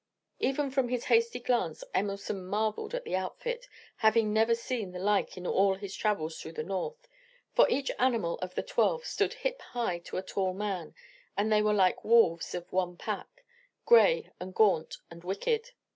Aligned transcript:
Even 0.39 0.71
from 0.71 0.89
his 0.89 1.05
hasty 1.05 1.39
glance 1.39 1.83
Emerson 1.93 2.43
marvelled 2.43 2.95
at 2.95 3.03
the 3.03 3.15
outfit, 3.15 3.67
having 3.97 4.33
never 4.33 4.55
seen 4.55 4.89
the 4.91 4.97
like 4.99 5.37
in 5.37 5.45
all 5.45 5.75
his 5.75 5.95
travels 5.95 6.41
through 6.41 6.53
the 6.53 6.63
North, 6.63 7.07
for 7.53 7.69
each 7.69 7.91
animal 7.99 8.39
of 8.39 8.55
the 8.55 8.63
twelve 8.63 9.05
stood 9.05 9.35
hip 9.35 9.61
high 9.61 9.99
to 9.99 10.17
a 10.17 10.23
tall 10.23 10.55
man, 10.55 10.95
and 11.37 11.51
they 11.51 11.61
were 11.61 11.71
like 11.71 12.03
wolves 12.03 12.55
of 12.55 12.73
one 12.73 12.97
pack, 12.97 13.43
gray 13.85 14.31
and 14.39 14.55
gaunt 14.55 14.97
and 15.11 15.23
wicked. 15.23 15.69